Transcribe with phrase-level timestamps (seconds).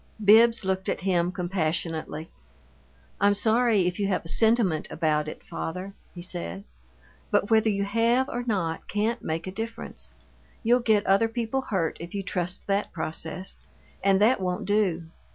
[0.25, 2.29] Bibbs looked at him compassionately.
[3.19, 6.63] "I'm sorry if you have a sentiment about it, father," he said.
[7.29, 10.15] "But whether you have or not can't make a difference.
[10.63, 13.61] You'll get other people hurt if you trust that process,
[14.03, 15.11] and that won't do.